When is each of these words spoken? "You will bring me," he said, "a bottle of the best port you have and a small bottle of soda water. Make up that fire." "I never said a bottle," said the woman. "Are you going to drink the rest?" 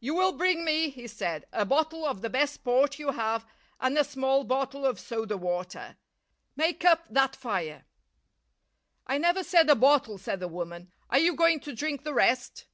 "You 0.00 0.14
will 0.14 0.32
bring 0.32 0.66
me," 0.66 0.90
he 0.90 1.06
said, 1.06 1.46
"a 1.50 1.64
bottle 1.64 2.04
of 2.04 2.20
the 2.20 2.28
best 2.28 2.62
port 2.62 2.98
you 2.98 3.12
have 3.12 3.46
and 3.80 3.96
a 3.96 4.04
small 4.04 4.44
bottle 4.44 4.84
of 4.84 5.00
soda 5.00 5.38
water. 5.38 5.96
Make 6.56 6.84
up 6.84 7.06
that 7.08 7.34
fire." 7.34 7.86
"I 9.06 9.16
never 9.16 9.42
said 9.42 9.70
a 9.70 9.74
bottle," 9.74 10.18
said 10.18 10.40
the 10.40 10.46
woman. 10.48 10.92
"Are 11.08 11.18
you 11.18 11.34
going 11.34 11.60
to 11.60 11.74
drink 11.74 12.04
the 12.04 12.12
rest?" 12.12 12.66